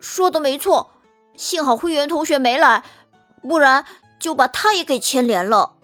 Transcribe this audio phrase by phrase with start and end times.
[0.00, 0.90] 说的没错，
[1.36, 2.84] 幸好灰原同学没来，
[3.42, 3.84] 不然
[4.18, 5.74] 就把他也给牵连了。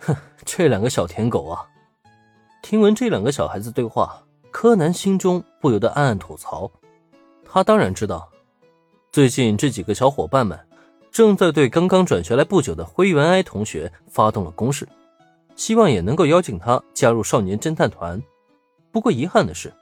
[0.00, 1.66] 哼，这两个小舔狗啊！
[2.62, 6.70] 听闻这两个小孩子对话，柯南心中不由得暗暗吐槽。
[7.44, 8.30] 他当然知道，
[9.10, 10.58] 最近这几个小伙伴们
[11.10, 14.88] 正在对刚刚转学来不久的灰原哀同学发动了攻势，
[15.54, 18.20] 希望也能够邀请他加入少年侦探团。
[18.90, 19.72] 不过遗憾的是，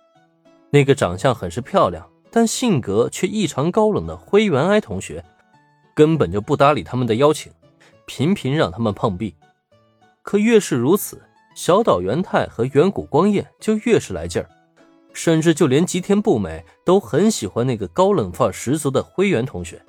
[0.70, 5.24] 那个长相很是漂亮，但性格却异常高冷的灰原哀同学，
[5.94, 7.52] 根本就不搭理他们的邀请，
[8.06, 9.34] 频频让他们碰壁。
[10.22, 11.20] 可越是如此，
[11.54, 14.48] 小岛元太和远古光彦就越是来劲儿，
[15.12, 19.82] 甚至就连吉田不美都很喜欢那个高冷范十足的灰原同学。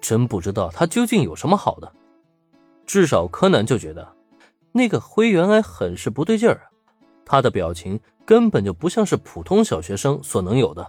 [0.00, 1.92] 真不知道他究竟有什么好的，
[2.86, 4.14] 至少柯南就觉得
[4.72, 6.64] 那个灰原哀很是不对劲儿啊，
[7.24, 8.00] 他的表情。
[8.26, 10.84] 根本就不像是普通小学生所能有的。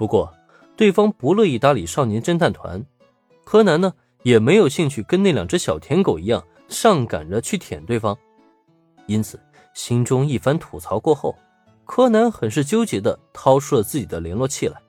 [0.00, 0.32] 不过，
[0.76, 2.82] 对方不乐意搭理少年侦探团，
[3.44, 8.16] 柯南呢也没有兴趣跟那两只小舔狗一样上赶着去舔对方。
[9.04, 9.38] 因此，
[9.74, 11.36] 心中一番吐槽过后，
[11.84, 14.80] 柯南很是纠结的掏出了自己的联络器来。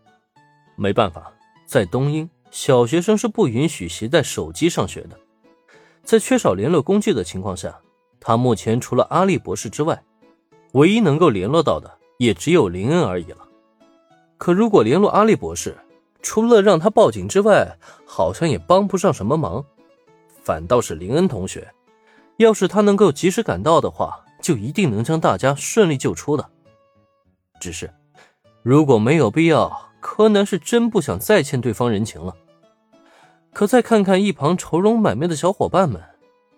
[0.77, 1.29] 没办法，
[1.65, 5.19] 在东英，小学生是不允许携带手机上学的。
[6.05, 7.77] 在缺少联络工具的情况下，
[8.21, 10.01] 他目前除了阿笠博士之外。
[10.71, 13.45] 唯一能够联络到的也只有林恩而已了。
[14.41, 15.77] 可如果联络阿笠博士，
[16.23, 19.63] 除了让他报警之外，好像也帮不上什么忙。
[20.41, 21.71] 反倒是林恩同学，
[22.37, 26.49] 要是他能够及时赶到的话，就一定能将大家顺利救出的。
[27.59, 27.93] 只是，
[28.63, 32.35] 如果没有必要，柯南是真不想再欠对方人情了。
[33.53, 36.01] 可再看看一旁愁容满面的小伙伴们，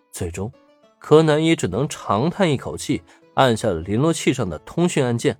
[0.10, 0.50] 最终，
[1.00, 3.04] 柯南也只能长叹一口气。
[3.34, 5.38] 按下了联络器上的通讯按键。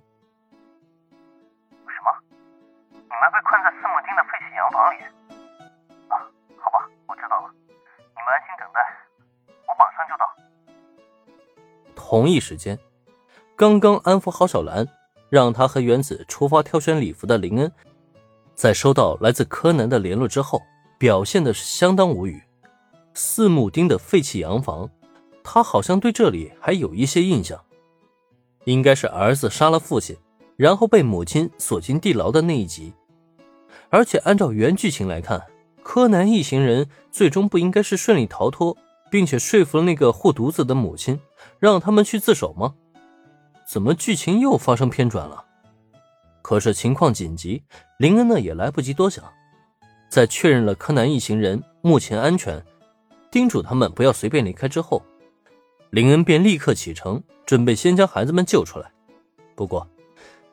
[12.14, 12.78] 同一时间，
[13.56, 14.86] 刚刚安抚好小兰，
[15.30, 17.72] 让她和原子出发挑选礼服的林恩，
[18.54, 20.62] 在收到来自柯南的联络之后，
[20.96, 22.40] 表现的是相当无语。
[23.14, 24.88] 四木町的废弃洋房，
[25.42, 27.60] 他好像对这里还有一些印象。
[28.62, 30.16] 应该是儿子杀了父亲，
[30.54, 32.92] 然后被母亲锁进地牢的那一集。
[33.90, 35.42] 而且按照原剧情来看，
[35.82, 38.76] 柯南一行人最终不应该是顺利逃脱，
[39.14, 41.20] 并且说服了那个护犊子的母亲，
[41.60, 42.74] 让他们去自首吗？
[43.64, 45.44] 怎么剧情又发生偏转了？
[46.42, 47.62] 可是情况紧急，
[47.96, 49.24] 林恩呢也来不及多想，
[50.08, 52.60] 在确认了柯南一行人目前安全，
[53.30, 55.00] 叮嘱他们不要随便离开之后。
[55.90, 58.90] 林恩便立刻启程，准备先将孩子们救出来。
[59.54, 59.88] 不过，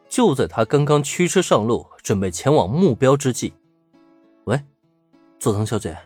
[0.08, 3.56] 就在他刚刚驱车上路，准备前往目标之际，
[4.44, 4.62] 喂，
[5.40, 5.98] 佐藤小姐，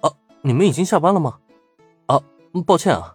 [0.00, 1.40] 啊，你们已经下班了吗？
[2.08, 2.20] 啊，
[2.66, 3.14] 抱歉啊，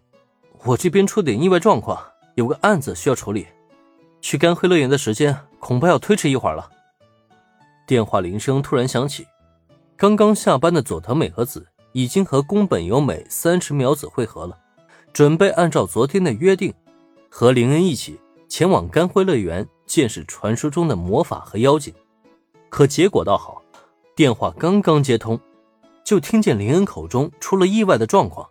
[0.63, 2.01] 我这边出点意外状况，
[2.35, 3.45] 有个案子需要处理，
[4.21, 6.69] 去干灰乐园的时间恐怕要推迟一会儿了。
[7.85, 9.27] 电话铃声突然响起，
[9.97, 14.57] 刚刚下班的佐藤美和子已经和宫本由美、三池苗子会合了。
[15.11, 16.73] 准备按照昨天的约定，
[17.29, 21.93] 和林恩一起前往干灰乐园见识传说中的魔法和妖精。
[22.69, 23.61] 可结果倒好，
[24.15, 25.39] 电话刚刚接通，
[26.03, 28.49] 就听见林恩口中出了意外的状况，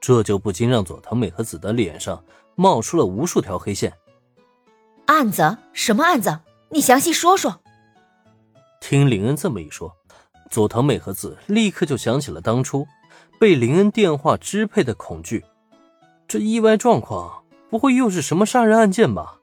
[0.00, 2.24] 这就不禁让佐藤美和子的脸上
[2.54, 3.92] 冒出了无数条黑线。
[5.06, 5.58] 案子？
[5.72, 6.40] 什么案子？
[6.70, 7.60] 你详细说说。
[8.80, 9.94] 听林恩这么一说，
[10.50, 12.86] 佐藤美和子立刻就想起了当初
[13.38, 15.44] 被林恩电话支配的恐惧。
[16.26, 19.38] 这意外状况不会又是什么杀人案件吧？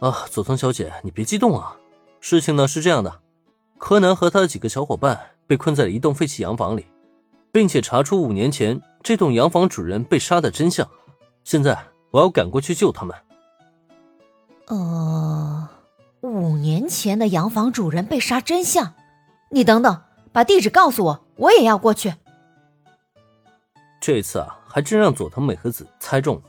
[0.00, 1.76] 啊，佐藤小姐，你别激动啊。
[2.20, 3.20] 事情呢是这样的，
[3.78, 6.86] 柯南和他的几个小伙伴被困在了一栋废弃洋房里，
[7.58, 10.88] 并且查出五年前这栋洋房主人被杀的真相。
[11.42, 11.76] 现在
[12.12, 13.16] 我要赶过去救他们。
[14.68, 15.68] 呃，
[16.20, 18.94] 五年前的洋房主人被杀真相？
[19.50, 22.14] 你等等，把地址告诉我，我也要过去。
[24.00, 24.54] 这次啊。
[24.70, 26.42] 还真让佐藤美和子猜中了。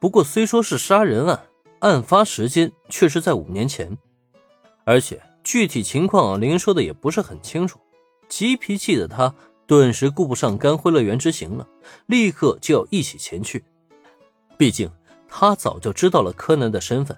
[0.00, 1.40] 不过虽说是杀人案，
[1.80, 3.96] 案发时间却是在五年前，
[4.84, 7.78] 而且具体情况林说的也不是很清楚。
[8.26, 9.34] 急脾气的他
[9.70, 11.64] 顿时顾不上干灰乐园之行了，
[12.06, 13.64] 立刻就要一起前去。
[14.58, 14.90] 毕竟
[15.28, 17.16] 他早就知道了柯南的身份，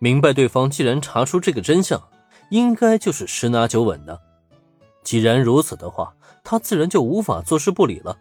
[0.00, 2.02] 明白对方既然查出这个真相，
[2.50, 4.20] 应该就是十拿九稳的。
[5.04, 6.12] 既然如此的话，
[6.42, 8.18] 他自然就无法坐视不理了。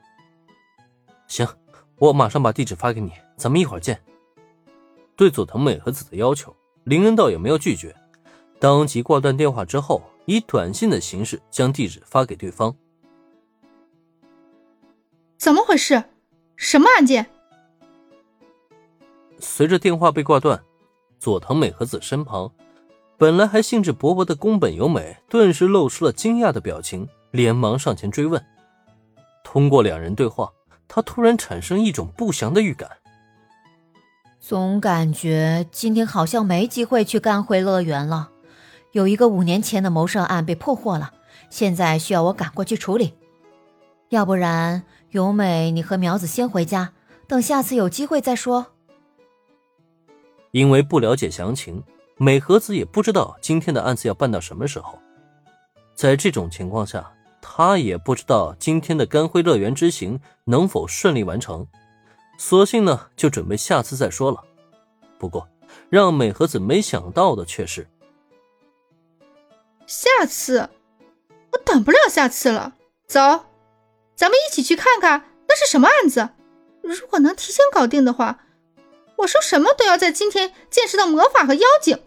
[1.28, 1.48] 行，
[1.98, 4.00] 我马上把地址发给你，咱们一会儿见。
[5.16, 7.96] 对佐藤美和子的要求，林恩倒也没有拒绝，
[8.60, 12.76] 当即挂断电话之后，以短信的形式将地址发给对方。
[15.44, 16.02] 怎么回事？
[16.56, 17.26] 什么案件？
[19.40, 20.64] 随着电话被挂断，
[21.20, 22.50] 佐藤美和子身旁，
[23.18, 28.42] 本来还兴致勃勃的宫本由美顿时露出了惊讶的表情，连忙上前追问。
[29.44, 30.50] 通过两人对话，
[30.88, 32.90] 他突然产生一种不祥的预感，
[34.40, 38.30] 总感觉今天好像没机会去干辉乐园了。
[38.94, 41.12] 有一个五年前的谋杀案被破获了，
[41.50, 43.16] 现在需要我赶过去处理。
[44.08, 46.92] 要不然，由美，你和苗子先回家，
[47.28, 48.66] 等下次有机会再说。
[50.50, 51.84] 因为不了解详情，
[52.18, 54.98] 美和子也不知道今天的案子要办到什么时候。
[55.94, 61.68] 在这种情况下，他也不知道今天的甘辉乐园之行能否顺利完成，
[62.40, 64.44] 索性呢就准备下次再说了。
[65.20, 65.48] 不过，
[65.90, 67.88] 让美和子没想到的却是，
[69.86, 70.68] 下次，
[71.52, 72.74] 我等不了下次了。
[73.06, 73.20] 走，
[74.16, 76.30] 咱们一起去看看那是什么案子。
[76.82, 78.44] 如果能提前搞定的话。
[79.18, 82.00] 我说什么都要在今天见识到魔法和妖精。